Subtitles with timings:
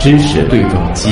[0.00, 1.10] 知识对撞机。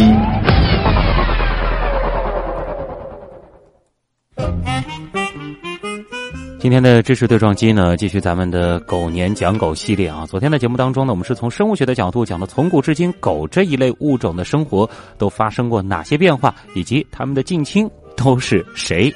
[6.59, 10.27] 今天的知识对撞机呢，继续咱们的狗年讲狗系列啊。
[10.27, 19.15] 昨天的节目当中呢，我们是从生物学的角度讲的，从古至今狗这一类物种的生活都发生过哪些变化，以及它们的近亲都是谁。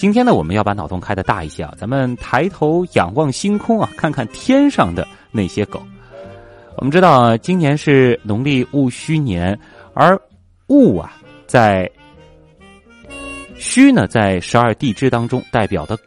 [0.00, 5.78] 今天呢，我们要把脑洞开的大一些啊，咱们抬头仰望星空啊，看看天上的那些狗。
[6.76, 9.60] 我们知道，今年是农历戊戌年，
[9.92, 10.18] 而
[10.68, 11.12] 戊啊，
[11.46, 11.86] 在
[13.58, 15.98] 戌呢，在十二地支当中代表的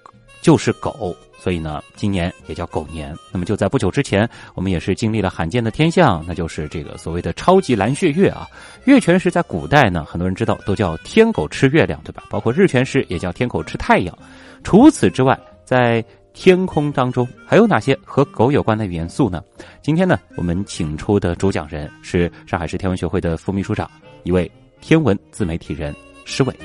[0.42, 3.14] 就是狗，所以呢，今年也叫狗年。
[3.30, 8.48] 那么就在不久之前，我们也是经历了罕见的天象，那就是这个所谓的超级蓝血月啊。
[8.86, 12.24] 月全食在古代呢，很多人知道都叫天狗吃月亮，对吧？
[12.30, 14.18] 包括日全食也叫天狗吃太阳。
[14.64, 16.02] 除此之外，在
[16.32, 19.44] 天空当中还有哪些和狗有关的元素呢？
[19.82, 23.92] 今天呢，我们请出的主讲人是上海市天文学会的副秘书长，
[24.24, 26.56] 一位天文自媒体人施伟。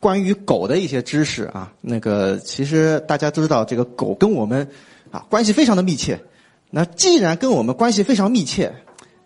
[0.00, 4.66] 关于狗的一些知识啊，那个其实大家都知道，这个狗跟我们
[5.10, 6.18] 啊关系非常的密切。
[6.70, 8.72] 那既然跟我们关系非常密切，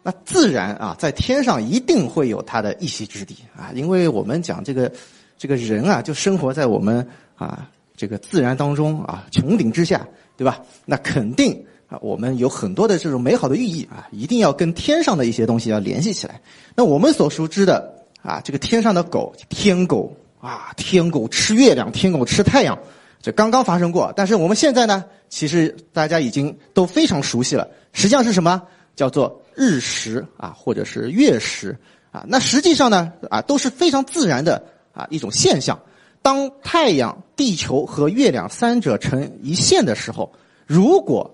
[0.03, 4.91] 那自然啊在天上一定会有它的一席之地啊，因为我们讲这个
[5.39, 7.06] 这个人啊，就生活在我们。
[7.34, 10.06] 啊，这个自然当中啊，穹顶之下，
[10.37, 10.61] 对吧？
[10.84, 16.41] 那肯定啊，我们有很多的这种美好的寓意啊，一定要跟天上的一些东西要联系起来。
[16.77, 22.76] 那我们所熟知的啊，这个天上的狗，天狗啊，天狗吃月亮，天狗吃太阳，
[23.22, 24.12] 这刚刚发生过。
[24.16, 27.66] 但是我们现在呢，其实大家已经都非常熟悉了。
[27.92, 28.60] 实际上是什么？
[28.96, 31.78] 叫做日食啊，或者是月食
[32.10, 32.24] 啊。
[32.26, 34.60] 那实际上呢，啊，都是非常自然的
[34.92, 35.80] 啊一种现象。
[36.22, 40.32] 当太阳、地球和月亮三者成一线的时候，
[40.66, 41.32] 如果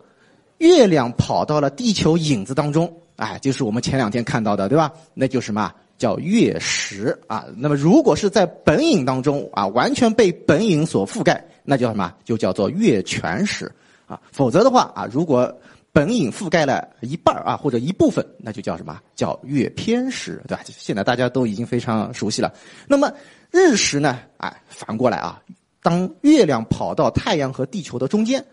[0.58, 4.92] 月亮跑到了地球影子当中，哎，就是我们前两天看到的，对吧？
[5.14, 7.44] 那就什么叫月食啊？
[7.56, 12.14] 那么如果是在本影当中啊，完全被本影所覆盖，那叫什么？
[12.24, 13.70] 就叫做月全食
[14.06, 14.18] 啊。
[14.32, 15.52] 否则的话啊，如果
[15.92, 18.98] 本影覆盖了一半啊，或者一部分，那就叫什么？
[19.14, 20.62] 叫月偏食，对吧？
[20.66, 22.54] 现在大家都已经非常熟悉了。
[22.86, 23.12] 那么。
[23.50, 24.18] 日食呢？
[24.36, 25.40] 哎，反过来啊，
[25.82, 28.44] 当月亮跑到太阳和地球的中间，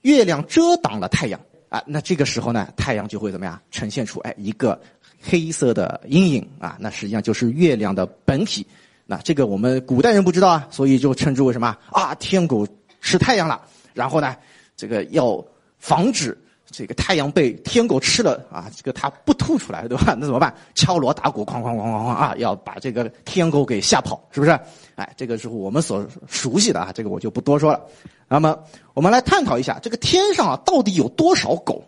[0.00, 3.56] 月亮遮挡了太阳啊，那这个时候呢，太阳就会怎么样？
[3.70, 4.80] 呈现出哎一个
[5.28, 8.66] 黑色的阴影啊，那实际上就是月亮的本体。
[9.06, 12.14] 那这个我们古代人不知道啊，所以就称之为什么啊？
[12.16, 12.66] 天狗
[13.00, 13.60] 吃太阳了。
[13.94, 14.36] 然后呢，
[14.76, 15.44] 这个要
[15.78, 16.36] 防止。
[16.68, 20.14] 这个太阳被天狗吃了啊，这个它不吐出来，对吧？
[20.18, 20.52] 那怎么办？
[20.74, 24.50] 敲锣打鼓，哐哐哐哐哐啊，要把这个天狗给吓跑，是不是？
[24.96, 27.80] 哎，这个是我们所熟悉的啊，这个我就不多说了。
[28.28, 28.58] 那么，
[28.94, 31.84] 我们来探讨一下这个天上啊，到底有多少狗？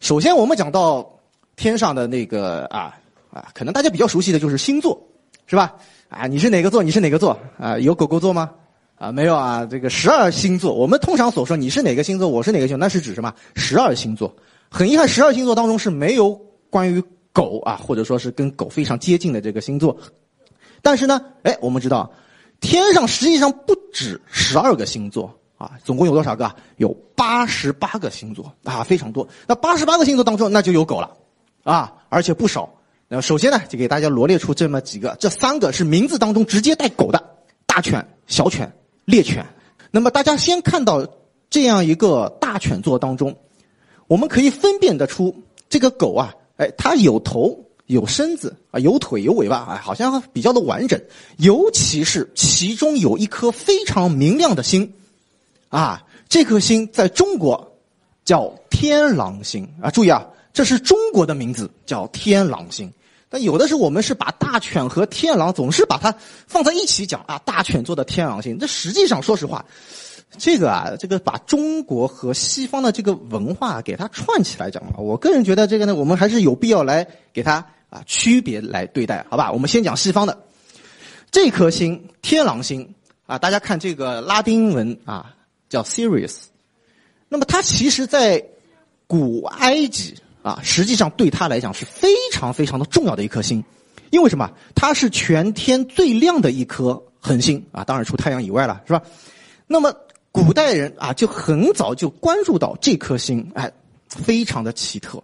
[0.00, 1.06] 首先，我们讲到
[1.58, 2.96] 天上的那个啊
[3.30, 4.96] 啊，可能大家比较熟悉的就是星座，
[5.46, 5.74] 是吧？
[6.08, 6.80] 啊，你是哪个座？
[6.82, 7.36] 你是哪个座？
[7.58, 8.50] 啊，有狗狗座吗？
[8.94, 13.34] 啊，没有啊，这个十二星座，我们通常所说你是哪个星座，我是哪个星座，那是指什么？
[13.56, 14.34] 十二星座。
[14.70, 16.32] 很遗憾，十二星座当中是没有
[16.70, 17.02] 关于
[17.32, 19.96] 狗啊，或者说是跟狗非常接近的这个星座。
[20.80, 22.08] 但是呢，哎，我们知道，
[22.60, 26.54] 天上实际上不止十二个星座啊，总共有多少个？
[26.76, 29.26] 有八十八个星座啊，非常多。
[29.46, 31.16] 那八十八个星座当中，那就有狗了
[31.70, 32.72] 啊，而且不少。
[33.08, 37.22] 那首先呢，就给大家罗列出这么几个，这三个是名字当中直接带狗的：
[37.66, 38.72] 大犬、小犬。
[39.04, 39.44] 猎犬，
[39.90, 41.06] 那么大家先看到
[41.48, 43.34] 这样一个大犬座当中，
[44.06, 45.34] 我们可以分辨得出
[45.68, 51.00] 这个狗啊，哎，它有头有身子啊，有腿有尾巴啊，好像比较的完整。
[51.38, 54.92] 尤其是其中有一颗非常明亮的星，
[55.68, 57.78] 啊，这颗星在中国
[58.26, 60.26] 叫天狼星啊，注意啊，
[60.58, 62.92] 这是中国的名字，叫天狼星。
[63.28, 66.12] 但有的时候我们是把大犬和天狼总是把它
[66.48, 68.58] 放在一起讲啊，大犬做的天狼星。
[68.58, 69.64] 这实际上说实话，
[70.36, 79.52] 这个啊，这个把中国和西方的这个文化给它串起来讲啊，我个人觉得这个呢，我们还是有必要来给它啊区别来对待，好吧？
[79.52, 80.36] 我们先讲西方的
[81.30, 82.92] 这颗星天狼星
[83.26, 85.36] 啊，大家看这个拉丁文啊
[85.68, 86.46] 叫 Sirius，
[87.28, 88.44] 那么它其实在
[89.06, 90.16] 古埃及。
[90.48, 93.62] 啊，实际上对他来讲是非常非常的重要的一颗星，
[94.10, 94.50] 因为什么？
[94.74, 99.02] 它是全天最亮的一颗恒星啊，当然除太阳以外了，是吧？
[99.66, 99.94] 那么
[100.32, 103.70] 古代人啊，就很早就关注到这颗星，哎，
[104.08, 105.22] 非常的奇特，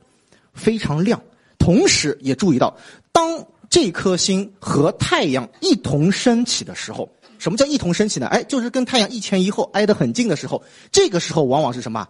[0.53, 1.19] 非常亮，
[1.59, 2.77] 同时也注意到，
[3.11, 8.27] 当这颗星和太阳一同升起的时候，什么叫一同升起呢？
[8.27, 10.63] 哎，就是跟太阳一前一后挨得很近的时候，
[10.93, 12.07] 这个时候往往是什么？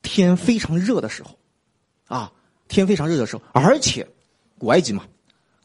[0.00, 1.30] 天非常热的时候，
[2.08, 2.32] 啊，
[2.66, 4.04] 天非常热的时候，而且
[4.58, 5.04] 古埃及嘛，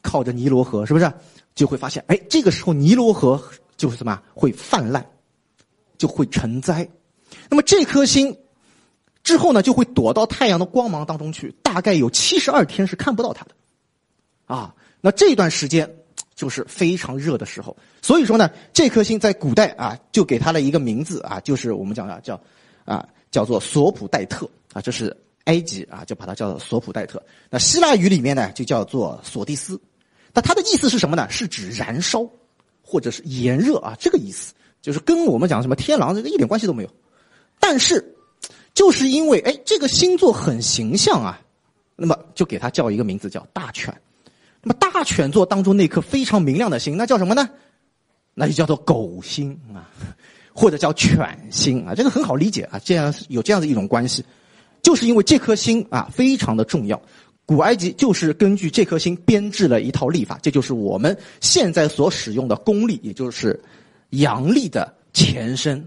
[0.02, 1.12] 靠着尼罗河，是不是
[1.54, 3.42] 就会发现，哎，这个时候尼罗河
[3.76, 5.04] 就是什么会泛滥，
[5.98, 6.88] 就会成灾。
[7.50, 8.36] 那么这颗星
[9.22, 13.54] 之后呢，就会躲到太阳的光芒当中去，大概有七十二天是看不到它的，
[14.46, 15.90] 啊，那这段时间
[16.34, 17.76] 就是非常热的时候。
[18.02, 22.38] 所以说呢，这颗星在古代啊，就给它了一个名字啊，就是我们讲的叫
[22.84, 27.22] 啊，叫做索普戴特啊，这是埃及啊，就把它叫做索普代特。
[27.50, 29.80] 那希腊语里面呢，就叫做索蒂斯。
[30.32, 31.28] 那它的意思是什么呢？
[31.30, 32.28] 是指燃烧
[32.82, 36.90] 或者是炎热啊，这个意思就是跟我们讲什么天狼这个一点关系都没有。
[37.60, 38.16] 但是，
[38.74, 41.40] 就是因为哎，这个星座很形象啊，
[41.96, 43.94] 那么就给它叫一个名字叫大犬。
[44.62, 47.48] 那么大犬座当中那颗非常明亮的星，那叫什么呢？
[48.34, 49.88] 那就叫做狗星啊，
[50.52, 54.24] 或者叫犬星啊，这个很好理解啊，这样有这样的一种关系，
[54.84, 57.00] 就是因为这颗星啊非常的重要。
[57.46, 63.60] 古埃及就是根据这颗星编制了一套历法，这就是我们现在所使用的公历，也就是
[64.10, 65.86] 阳历的前身，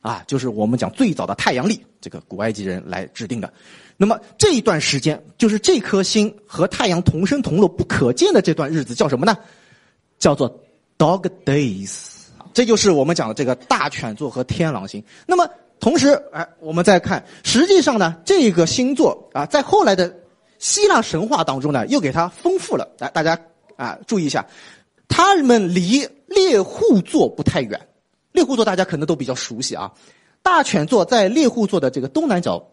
[0.00, 3.52] 啊，就是我们讲最早的太阳历，这个古埃及人来制定的。
[3.96, 9.36] 那么这一段时间，就是这颗星和太阳同生同落不可见的这段日子，叫什么呢？
[10.18, 10.50] 叫做
[10.98, 11.94] Dog Days，
[12.52, 15.00] 这就是我们讲的这个大犬座和天狼星。
[15.24, 15.48] 那么
[15.80, 20.14] 同时，哎，我们再看，实际上呢，这个星座啊，在后来的。
[20.58, 22.88] 希腊神话当中呢，又给它丰富了。
[22.98, 23.38] 来，大家
[23.76, 24.46] 啊，注意一下，
[25.06, 27.78] 他们离猎户座不太远。
[28.32, 29.92] 猎户座大家可能都比较熟悉啊。
[30.42, 32.66] 大犬座在猎户座的这个东南角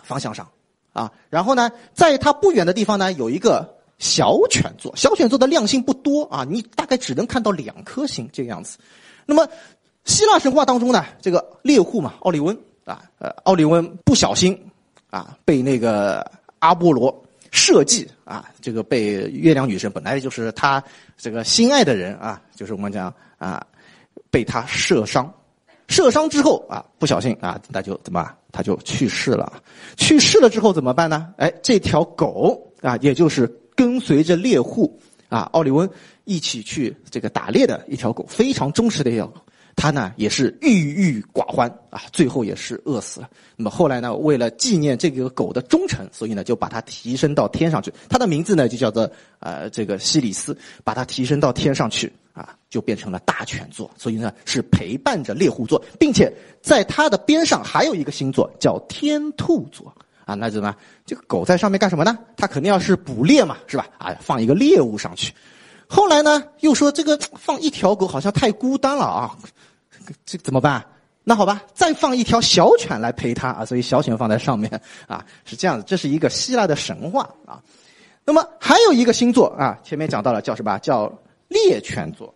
[0.00, 0.48] 方向上
[0.92, 1.10] 啊。
[1.28, 3.68] 然后呢，在它不远的地方呢，有一个
[3.98, 4.94] 小犬座。
[4.94, 8.78] 小犬座的亮星不多啊，你大概只能看到两颗星这个样子。
[9.26, 9.48] 那么，
[10.04, 14.58] 希腊神话当中呢，这个猎户嘛，奥利温啊，呃，奥利温不小心
[15.10, 17.22] 啊，被那个阿波罗。
[17.56, 20.82] 设计啊，这个被月亮女神本来就是他
[21.16, 23.64] 这个心爱的人啊，就是我们讲啊，
[24.28, 25.32] 被他射伤，
[25.86, 29.62] 射伤之后啊，不小心啊，那就怎么，他就去世了。
[29.96, 31.32] 去世了之后怎么办呢？
[31.36, 33.46] 哎，这条狗啊，也就是
[33.76, 35.88] 跟随着猎户啊，奥利温
[36.24, 39.40] 一起去这个打猎的一条狗，非常忠实的一条狗。
[39.76, 43.28] 他呢也是郁郁寡欢啊，最后也是饿死了。
[43.56, 47.92] 那么后来呢，为了纪念这个狗的忠诚，所以呢就把它提升到天上去。
[48.08, 49.10] 它的名字呢就叫做
[49.40, 53.90] 呃这个西里斯，把它提升到天上去啊，就变成了大犬座。
[53.96, 56.32] 所以呢是陪伴着猎户座，并且
[56.62, 59.92] 在它的边上还有一个星座叫天兔座
[60.24, 60.34] 啊。
[60.34, 60.74] 那怎么
[61.04, 62.16] 这个狗在上面干什么呢？
[62.36, 63.88] 它肯定要是捕猎嘛，是吧？
[63.98, 65.32] 啊，放一个猎物上去。
[65.88, 69.36] 后来呢又说这个放一条狗好像太孤单了啊。
[70.26, 70.84] 这怎么办？
[71.22, 74.70] 那好吧，再放一条小犬来陪他啊，所以小犬放在上面
[75.06, 75.84] 啊，是这样子。
[75.86, 77.62] 这是一个希腊的神话啊。
[78.26, 80.78] 那么还有一个星座啊，前面讲到了叫什么？
[80.80, 81.10] 叫
[81.48, 82.34] 猎犬座。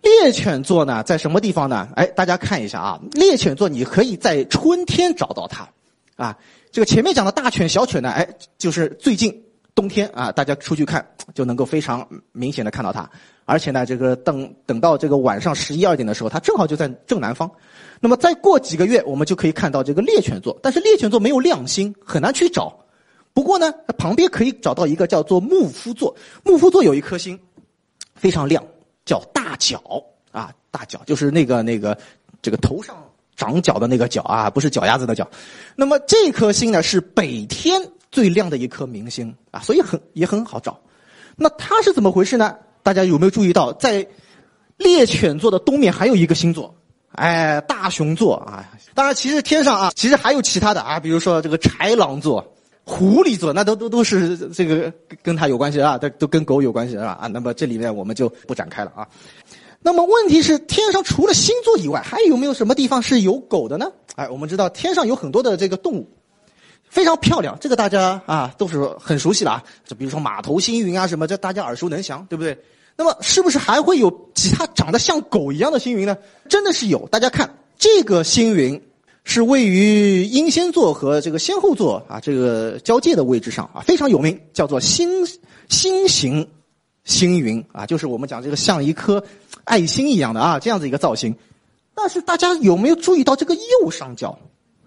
[0.00, 1.86] 猎犬座呢，在什么地方呢？
[1.94, 5.68] 哎，大家看一下啊，猎犬座你可以在春天找到它
[6.16, 6.34] 啊。
[6.72, 8.26] 这个前面讲的大犬、小犬呢，哎，
[8.56, 9.30] 就是最近
[9.74, 13.08] 冬天啊，大家出去看就能够非常明显的看到它。
[13.44, 17.50] 而且呢，这个等等到这个晚上十一二点的时候，它正好就在正南方。
[18.00, 20.58] 那么再过几个月，我们就可以看到这个猎犬座。
[20.62, 22.78] 但是猎犬座没有亮星，很难去找。
[23.32, 26.14] 不过呢，旁边可以找到一个叫做木夫座。
[26.44, 27.38] 木夫座有一颗星，
[28.14, 28.64] 非常亮，
[29.04, 29.82] 叫大角
[30.32, 31.96] 啊，大角就是那个那个
[32.42, 32.96] 这个头上
[33.36, 35.28] 长角的那个角啊，不是脚丫子的脚。
[35.74, 37.80] 那么这颗星呢，是北天
[38.10, 40.80] 最亮的一颗明星啊，所以很也很好找。
[41.36, 42.56] 那它是怎么回事呢？
[42.82, 44.06] 大家有没有注意到，在
[44.78, 46.74] 猎犬座的东面还有一个星座，
[47.12, 48.68] 哎，大熊座啊！
[48.94, 52.42] 当然，其实天上啊，其实还有其他的啊，比如说这个豺狼座、
[52.84, 57.26] 狐狸座，那都都都是这个跟它有关系啊，都都跟狗有关系啊啊。
[57.26, 59.06] 那么这里面我们就不展开了啊。
[59.82, 63.90] 那么问题是，天上除了星座以外，还有没有什么地方是有狗的呢？
[64.16, 66.08] 哎，我们知道天上有很多的这个动物，
[66.90, 69.64] 非常漂亮，这个大家啊都是很熟悉了啊。
[69.86, 72.58] 就比如说马头星云啊什么，这大家耳熟能详，对不对？
[72.96, 76.14] 那么，是不是还会有其他长得像狗一样的星云呢？
[76.48, 77.08] 真的是有。
[77.08, 78.78] 大家看，这个星云
[79.24, 85.24] 是位于英仙座和这个仙后座啊这个交界的位置上啊，非常有名，叫做星
[85.68, 86.46] 星形
[87.04, 89.24] 星云啊，就是我们讲这个像一颗
[89.64, 91.34] 爱心一样的啊这样子一个造型。
[91.94, 94.38] 但是大家有没有注意到这个右上角，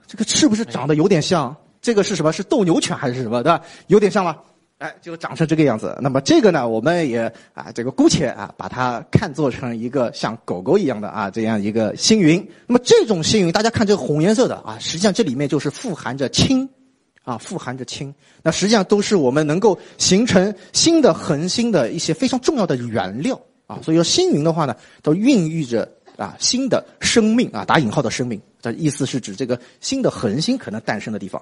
[0.05, 1.55] 这个是不是长得有点像？
[1.84, 2.32] 这个是什么？
[2.32, 3.44] 是斗牛犬还是什么？
[3.44, 3.62] 对吧？
[3.88, 4.38] 有点像吗？
[4.80, 5.98] 哎，就长成这个样子。
[6.02, 12.46] 那么这个呢，我们也啊，这个姑且啊，把它看作成一个像狗狗一样的啊这样一个星云。
[12.68, 16.68] 那么这种星云，大家看这个红颜色的啊，实际上这里面就是富含着氢，
[17.24, 18.13] 啊，富含着氢。
[18.42, 23.80] 那实际上都是我们能够形成新的恒星的一些非常重要的原料啊。
[23.84, 28.42] 所以说星云的话呢，都孕育着啊新的生命啊，打引号的生命。
[28.63, 31.41] 这意思是指这个新的恒星可能诞生的地方。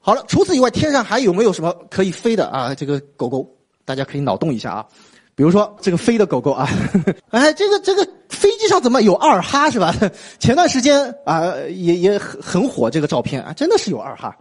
[0.00, 2.74] 好了，除此以外，天上还有没有什么可以飞的啊？
[2.74, 3.46] 这个狗狗，
[3.84, 4.86] 大家可以脑洞一下啊。
[5.34, 6.66] 比如说这个飞的狗狗啊，
[7.30, 9.94] 哎，这个这个飞机上怎么有二哈是吧？
[10.40, 14.34] 前段时间啊，也也很很火这个照片啊，真的是有二哈。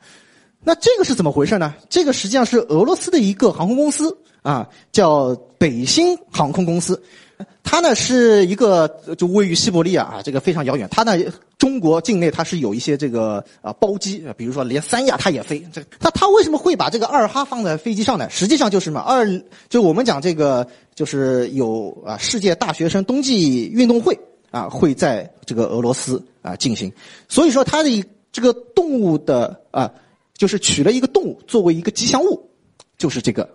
[0.64, 1.76] 那这个是怎么回事呢？
[1.90, 7.02] 这个实际上是俄罗斯的一个航空公司啊，叫北星航空公司。
[7.63, 10.88] 它呢是一个就位于西伯利亚啊，这个非常遥远。
[10.89, 11.15] 它呢，
[11.58, 15.60] 中国境内它是有一些这个啊包机，比如说连三亚它也飞。
[15.72, 18.27] 这它它为什么会把这个二哈放在飞机上呢？
[18.29, 24.17] 实际上就是什么二，就我们讲这个就是有啊世界大学生冬季运动会
[24.50, 26.91] 啊会在这个俄罗斯啊进行，
[27.27, 29.91] 所以说它的这个动物的啊
[30.36, 32.50] 就是取了一个动物作为一个吉祥物，
[32.98, 33.48] 就是这个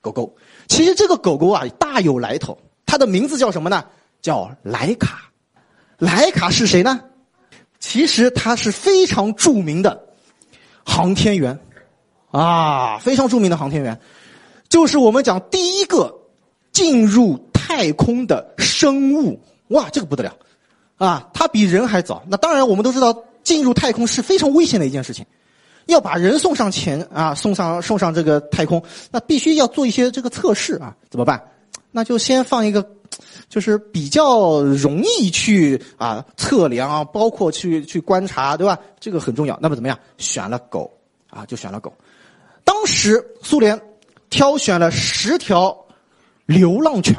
[0.00, 0.34] 狗狗。
[0.68, 2.56] 其实这个狗狗啊大有来头。
[2.90, 3.84] 他的名字叫什么呢？
[4.20, 5.30] 叫莱卡。
[5.96, 7.00] 莱卡是谁呢？
[7.78, 10.08] 其实他是非常著名的
[10.84, 11.56] 航天员，
[12.32, 13.96] 啊，非常著名的航天员，
[14.68, 16.12] 就是我们讲第一个
[16.72, 19.40] 进入太空的生物。
[19.68, 20.34] 哇，这个不得了，
[20.96, 22.24] 啊，他比人还早。
[22.26, 25.24] 那当然，我们都知道进入太空是非常危险的一件事情，
[25.86, 28.82] 要把人送上前啊，送上送上这个太空，
[29.12, 31.40] 那必须要做一些这个测试啊，怎么办？
[31.90, 32.88] 那就先放一个，
[33.48, 38.78] 就是比较容易去啊测量啊，包括去去观察，对吧？
[38.98, 39.58] 这个很重要。
[39.60, 39.98] 那么怎么样？
[40.18, 40.90] 选了狗
[41.28, 41.92] 啊，就选了狗。
[42.64, 43.80] 当时苏联
[44.28, 45.76] 挑选了十条
[46.46, 47.16] 流浪犬，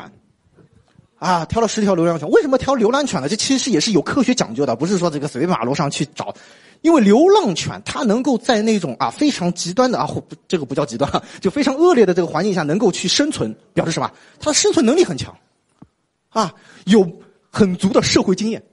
[1.22, 2.28] 啊，挑了十条流浪犬。
[2.32, 3.30] 为什么挑流浪犬呢？
[3.30, 6.34] 这其实也是有科学讲究的，不是说这个随便马路上去找。
[6.82, 10.10] 因为流浪犬它能够在那种啊非常极端的啊，
[10.48, 11.08] 这个不叫极端，
[11.40, 14.12] 就非常恶劣的这个环境下能够去生存，表示什么？
[14.40, 15.32] 它的生存能力很强，
[16.30, 16.52] 啊，
[16.86, 17.08] 有
[17.52, 18.64] 很足的社会经验，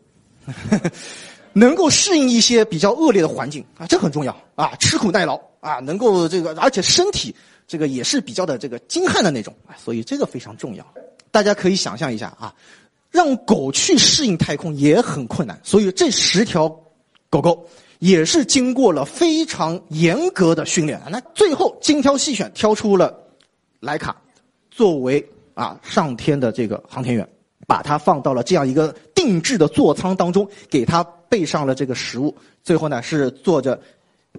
[1.53, 7.37] 能够适应一些比较恶劣的环境啊，这很重要啊，吃苦耐劳啊，能够这个，而且身体
[7.67, 10.87] 这个也是比较的这个精悍的那种啊，所以这个非常重要。
[11.31, 12.55] 大家可以想象一下啊，
[13.11, 16.69] 让狗去适应太空也很困难，所以这十条
[17.31, 17.69] 狗狗。
[18.01, 23.13] 也是经过了非常严格的训练，那最后精挑细选挑出了
[23.81, 24.17] 莱卡
[24.71, 27.29] 作为啊上天的这个航天员，
[27.67, 32.33] 把它放到了这样一个定制的座舱当中，给它备上了这个食物，
[32.63, 33.77] 最后呢是坐着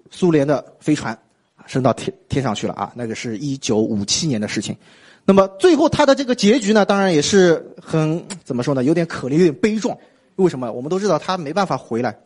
[0.09, 1.19] 苏联的飞船
[1.65, 4.73] 升到天天上去了啊，那个是一九五七年的事情。
[5.29, 9.95] 那么最后他的这个结局呢，当然也是很怎么说呢，有点可怜，有点悲壮。
[10.37, 10.71] 为什么？
[10.71, 12.17] 我们都知道他没办法回来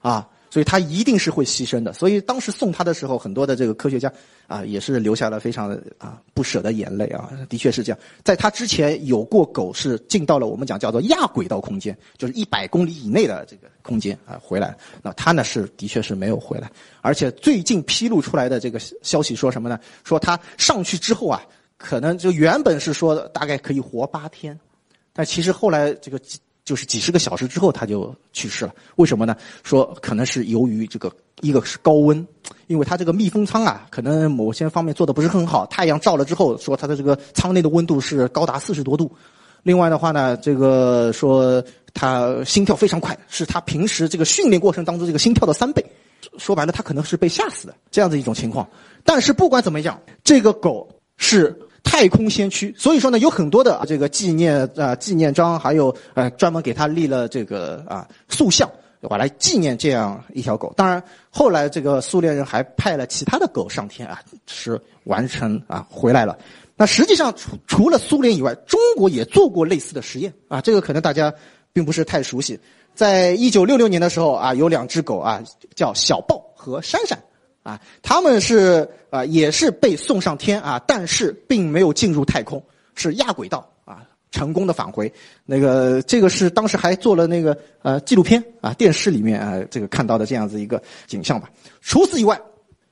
[0.00, 0.28] 啊。
[0.50, 1.92] 所以他一定是会牺牲的。
[1.92, 4.12] 所以当时送他的时候，很多的这个科学家
[4.48, 7.30] 啊，也是流下了非常啊不舍的眼泪啊。
[7.48, 7.98] 的确是这样。
[8.24, 14.76] 在他之前有过狗是进到了我们讲叫做亚轨道空间，就是一百公里以内的这个空间啊回来。
[15.00, 16.68] 那他呢是的确是没有回来。
[17.02, 19.78] 而且最近披露出来的这个消息说什么呢？
[20.02, 21.40] 说他上去之后啊，
[21.78, 24.58] 可能就原本是说大概可以活八天，
[25.14, 26.20] 但其实后来这个。
[26.64, 29.34] 就是几十个小时之后他就去世了，为什么呢？
[29.62, 32.28] 说可能是由于这个一个是高温，
[32.66, 39.10] 因为它这个密封舱啊，可能某些方面做的不是很好，太阳照了之后，说它的这个舱内的温度是高达四十多度。
[39.62, 45.82] 另外的话呢，这个说他心跳非常快，是他平时这个训练过程当中这个心跳的三倍。
[46.36, 48.68] 说白了，他可能是被吓死的这样的一种情况。
[49.04, 51.58] 但是不管怎么样，这个狗是。
[51.90, 59.16] 太空先驱，所以说呢，有很多的这个纪念啊纪念章，还有呃专门给他立了这个啊塑像，对吧？
[59.16, 60.70] 来纪念这样一条狗。
[60.76, 66.38] 当然，后来这个苏联人还派了其他的狗上天啊，是完成啊回来了。
[66.76, 71.32] 那实际上除除了苏联以外，中国也做过类似的实验啊，这个可能大家
[71.72, 72.60] 并不是太熟悉。
[72.94, 75.42] 在一九六六年的时候啊，有两只狗啊，
[75.74, 77.18] 叫小豹和珊珊。
[77.62, 82.62] 啊，他们是啊，也是被送上天啊，但是并没有进入太空，
[82.94, 85.12] 是亚轨道啊，成功的返回。
[85.44, 91.50] 那个这个是当时还做了那个呃纪录片啊，电视里面啊这个看到的这样子一个景象吧。
[91.80, 92.40] 除此以外，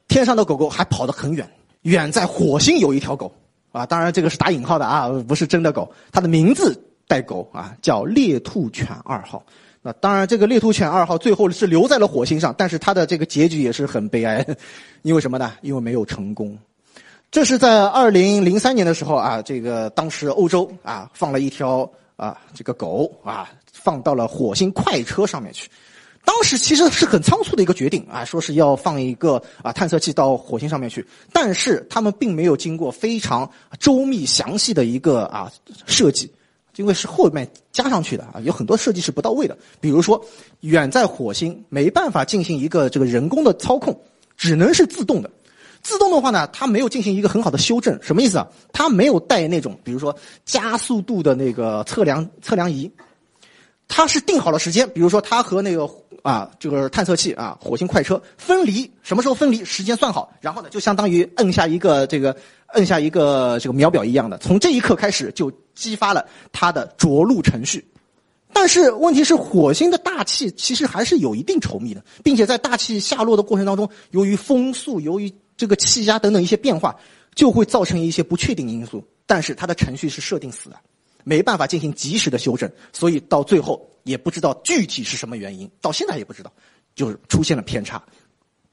[0.08, 1.48] 天上的狗狗还跑得很远，
[1.82, 3.34] 远在火星有一条狗
[3.72, 9.42] 啊，当然这个是打引号的啊，不是真的狗，它的名字带狗啊，叫猎兔犬二号。
[9.86, 14.44] 那当然，这个猎兔犬二号最后是留在了火星上，但是它的这个结局也是很悲哀，
[15.02, 15.52] 因为什么呢？
[15.62, 16.58] 因为没有成功。
[17.30, 25.70] 这是在二零零三年的时候啊，这个当时欧洲啊放了一条啊这个狗啊放到了火星快车上面去。
[26.24, 35.48] 当时其实是很仓促的一个决定啊，说是要放一个啊探测器到火星上面去，但是他们并没有经过非常周密详细的一个啊
[35.86, 36.28] 设计，
[36.76, 39.56] 因为是后面加上去的啊，有很多设计是不到位的。
[39.80, 40.22] 比如说，
[40.60, 43.98] 远在火星没办法进行一个这个人工的操控，
[44.36, 45.30] 只能是自动的。
[45.82, 48.48] 自动的话呢，它没有进行一个很好的修正，什么意思啊？
[48.72, 52.90] 它没有带那种比如说加速度的那个测量测量仪，
[53.88, 55.88] 它是定好了时间，比如说它和那个。
[56.22, 59.64] 啊，这个探测器啊，火星快车分离什么时候分离？
[59.64, 62.36] 时间算好，然后呢，就相当于摁下一个这个
[62.72, 67.86] 摁下一个这个秒表一样的，从这一刻开始就激发了它的着陆程序。
[68.52, 76.96] 但是问题是，火星的大气其实还是有一定稠密的，并且在大气下落的过程当中，由于风速、由于这个气压等等一些变化，
[77.36, 79.00] 就会造成一些不确定因素。
[79.26, 80.76] 但是它的程序是设定死的。
[81.28, 86.52] 没办法进行及时的修正，所以到最后也不知道具体是什么原因，到现在也不知道，
[86.94, 88.00] 就是出现了偏差，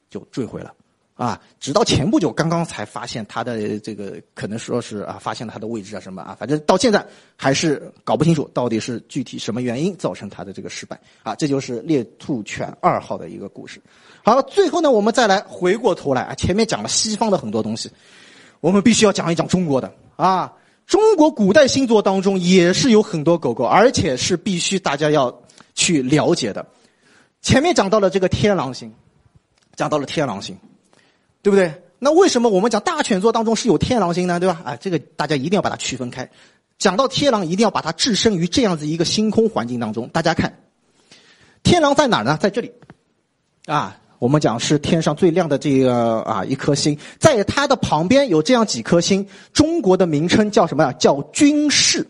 [0.08, 0.72] 就坠毁了，
[1.16, 7.04] 啊，直到前不久刚刚才发现它的这个可能说是啊发现了它的位置啊什么啊，反正到现在
[7.36, 13.82] 还是搞不清楚到底是具体什么原因造成它的这个失败啊，这就是猎兔犬二号的一个故事。
[14.24, 17.90] 好了，最后呢，我们再来回过头来啊，前面讲了西方的很多东西，
[18.60, 20.54] 我们必须要讲一讲中国的啊。
[20.86, 25.42] 中国古代星座当中也是有很多狗狗，而且是必须大家要
[25.74, 26.66] 去了解的。
[27.42, 28.94] 前面讲到了这个天狼星，
[29.76, 30.58] 讲到了天狼星，
[31.42, 31.74] 对不对？
[32.00, 34.40] 那为什么我们讲大犬座当中是有天狼星呢？
[34.40, 34.62] 对吧？
[34.66, 36.30] 啊，这个大家一定要把它区分开。
[36.78, 40.10] 讲到天狼，一定要把它置身于这样子一个星空环境当中。
[40.10, 40.54] 大家看，
[41.64, 42.38] 天狼在哪儿呢？
[42.40, 42.72] 在这里，
[43.66, 44.00] 啊。
[44.24, 50.94] 我们讲是天上最亮的这个啊一颗星，在它的旁边有这样几颗星，中国的名称叫什么呀？
[50.94, 52.08] 叫军事，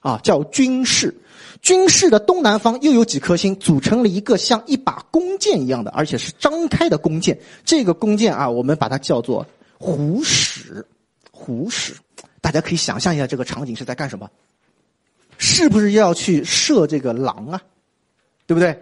[0.00, 1.16] 啊叫军事，
[1.62, 7.38] 军事的东南方又有几颗星，组成了一个像一把弓箭一样的，而且是张开的弓箭。
[7.64, 9.46] 这个弓箭啊，我们把它叫做
[9.78, 10.84] 虎矢，
[11.30, 11.94] 虎矢。
[12.40, 14.28] 大家可以想象一下这个场景是在干什么？
[15.38, 17.62] 是不是要去射这个狼啊？
[18.48, 18.76] 对不对？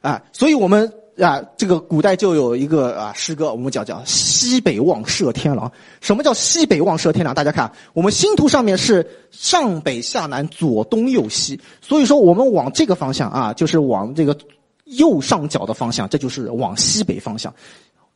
[0.00, 0.92] 啊，所以我们。
[1.18, 5.70] 啊，这个古代就有一个啊诗歌，我们叫叫西北望射天狼。
[6.00, 7.34] 什么叫西北望射天狼？
[7.34, 14.36] 大家看，我们星图上面是上北下南左东右西，所以说我们往这个方向啊，就是往这个
[14.84, 17.54] 右上角的方向，这就是往西北方向。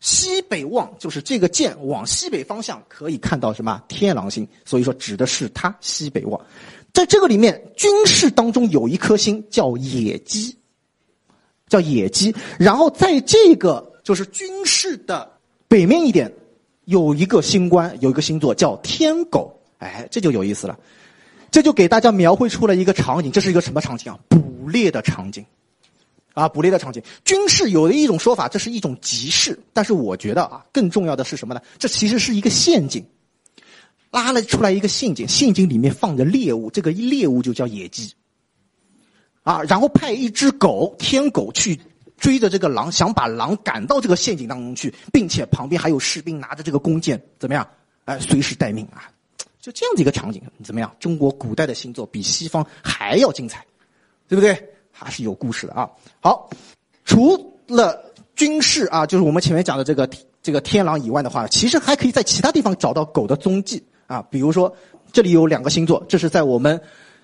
[0.00, 6.38] 西北望就是这个箭往西北方向可以看到什么天狼星，所以说指的是它西北望。
[6.92, 10.54] 在这个里面，军事当中有一颗星叫野鸡。
[11.70, 15.30] 叫野鸡，然后在这个就是军事的
[15.68, 16.30] 北面一点，
[16.87, 20.76] 有一个星官，有一个星座叫天狗，哎，这就有意思了，
[21.50, 24.18] 这就给大家描绘出了一个场景，这是一个什么场景啊？
[24.28, 25.46] 捕猎的场景，
[26.35, 27.00] 啊，捕猎的场景。
[27.24, 31.61] 军事有的一种说法，这是一种集市，但是我觉得啊，更重要的是什么呢？
[31.78, 33.04] 这其实是一个陷阱，
[34.11, 38.12] 拉了出来一个陷阱，陷阱里面放着猎物，这个猎物就叫野鸡。
[39.42, 41.81] 啊，然后派一只狗天狗去
[42.18, 47.66] 追着这个狼，想把狼赶到这个陷阱当中去，并且旁边还有士兵拿着这个弓箭，怎么样？
[48.05, 49.11] 哎，随时待命啊！
[49.59, 50.94] 就这样的一个场景，怎么样？
[51.00, 53.64] 中国古代的星座比西方还要精彩，
[54.29, 54.57] 对不对？
[54.90, 55.88] 还是有故事的啊。
[56.20, 56.50] 好，
[57.07, 60.09] 除了军事啊，就是我们前面讲的这个
[60.42, 64.20] 这个天狼以外的话，其实还可以在其他地方找到狗的踪迹啊。
[64.31, 64.74] 比如说，
[65.12, 66.79] 这里有两个星座，这是在我们。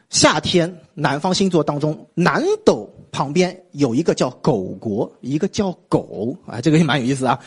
[0.08, 7.38] 夏天，南方星座当中，南斗旁边有一个叫狗国，一个叫狗啊，这个也蛮有意思啊。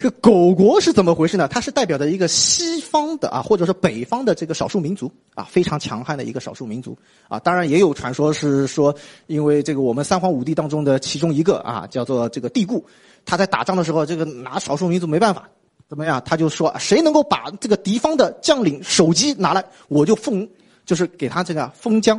[0.00, 1.46] 这狗国是怎么回事呢？
[1.46, 7.38] 它是代表着一个西方的啊，或者说北方的这个少数民族啊，非常强悍的一个少数民族啊。
[7.38, 8.92] 当然也有传说是说，
[9.28, 12.84] 因为这个我们三皇五帝当中的其中一个啊，叫做这个帝固，
[13.24, 15.48] 他在打仗的时候，这个拿少数民族没办法，
[15.88, 16.20] 怎么样？
[16.24, 20.48] 他就说，谁能够把这个敌方的将领首级拿来，我就奉。
[20.88, 22.18] 就是给他这个封疆，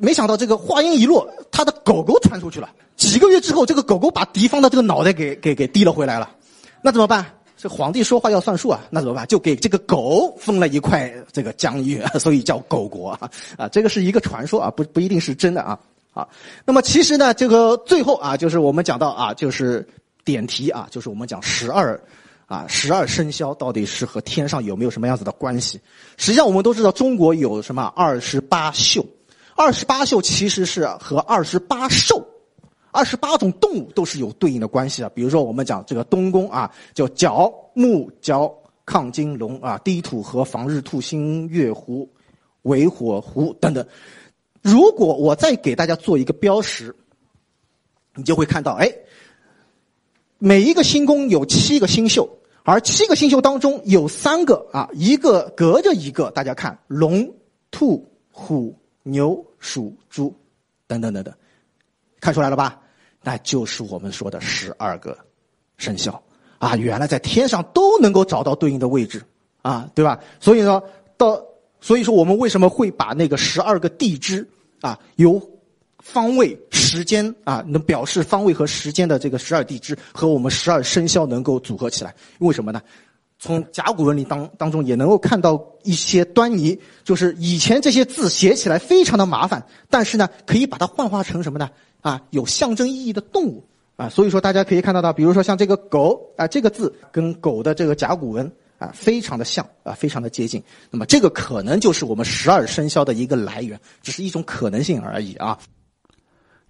[0.00, 2.70] 没想到这个话音一落，他的狗狗传出去了。
[2.96, 6.30] 几个月之后，这个狗狗把敌方的这个脑袋给给给提了回来了。
[6.80, 7.26] 那怎么办？
[7.58, 8.80] 这皇帝说话要算数啊。
[8.88, 9.26] 那怎么办？
[9.26, 13.30] 就给这个狗封了一块这个疆域， 所以叫狗国啊。
[13.58, 15.78] 啊，这个是一个传说啊，不不一定是真的啊。
[16.14, 16.26] 啊，
[16.64, 19.86] 那么其实呢，这个最后啊，就是我们讲到啊，就是
[20.24, 22.00] 点题啊，就是我们讲十二。
[22.46, 25.80] 啊，十二生肖到底是和天上有没有什么样子的关系？
[26.16, 29.04] 实际上，我们都知道中国有什么二十八宿，
[29.56, 32.24] 二十八宿其实是和二十八兽、
[32.92, 35.08] 二十八种动物都是有对应的关系的。
[35.10, 38.52] 比如说，我们讲这个东宫啊，叫角木角
[38.86, 42.08] 亢金龙啊、低土和、防日兔、星月狐、
[42.62, 43.84] 尾火狐等等。
[44.62, 46.94] 如果我再给大家做一个标识，
[48.14, 48.88] 你就会看到，哎，
[50.38, 52.28] 每一个星宫有七个星宿，
[52.62, 57.32] 而七个星宿当中有三个啊，一个隔着一个，大家看龙、
[57.70, 60.34] 兔、虎、牛、鼠、猪
[60.86, 61.34] 等等等等，
[62.20, 62.80] 看出来了吧？
[63.22, 65.16] 那就是我们说的十二个
[65.78, 66.22] 生肖
[66.58, 69.22] 啊，原来在天上都能够找到对应的位置
[69.62, 70.20] 啊，对吧？
[70.38, 70.82] 所以呢，
[71.16, 71.42] 到
[71.80, 74.46] 所以说我们为什么会把那个十二个地支？
[74.82, 75.40] 啊，由
[76.00, 76.54] 方位、
[76.86, 82.80] 时间啊，能表示方位和时间的这个十二地支和我们十二生肖能够组合起来，为什么呢？
[83.38, 91.68] 从甲骨文里当当中也能够看到一些端倪，就是以前这些字写起来非常的麻烦，但是呢，可以把它幻化成什么呢？
[92.00, 93.62] 啊，有象征意义的动物
[93.96, 98.50] 啊，所以说大家可以看到到，比如说像这个狗啊，这个字跟狗的这个甲骨文。
[98.78, 100.62] 啊，非常的像啊，非常的接近。
[100.90, 105.58] 那么这个可能就是我们十二生肖的一个来源，只是一种可能性而已啊。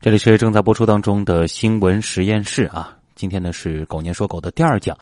[0.06, 4.94] 这里是正在播出当中的新闻实验室啊，今天呢是狗年说狗的第二讲。